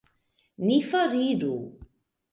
Ni 0.69 0.77
foriru! 0.89 1.55